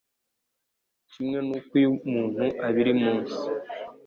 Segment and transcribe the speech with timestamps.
[1.11, 3.37] kimwe n'uko iyo umuntu abiri munsi